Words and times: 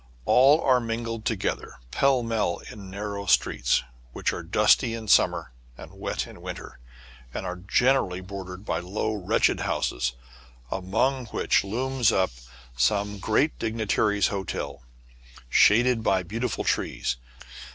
All 0.25 0.59
are 0.61 0.79
mingled 0.79 1.25
together 1.25 1.75
pellmell 1.91 2.61
in 2.71 2.89
narrow 2.89 3.27
streets, 3.27 3.83
which 4.13 4.33
are 4.33 4.41
dusty 4.41 4.95
in 4.95 5.07
sum 5.07 5.29
mer 5.29 5.51
and 5.77 5.91
wet 5.93 6.25
in 6.25 6.41
winter, 6.41 6.79
and 7.35 7.45
are 7.45 7.57
generally 7.57 8.19
bordered 8.19 8.65
by 8.65 8.79
low, 8.79 9.13
wretched 9.13 9.59
houses, 9.59 10.13
among 10.71 11.27
which 11.27 11.63
looms 11.63 12.11
up 12.11 12.31
FOUR 12.31 12.39
CITIES 12.39 12.47
IN 12.47 12.47
ONE, 12.47 12.77
ISS 12.77 12.83
some 12.83 13.19
great 13.19 13.59
dignitary's 13.59 14.27
hotel, 14.29 14.81
shaded 15.49 16.01
by 16.01 16.23
beautiful 16.23 16.63
trees. 16.63 17.17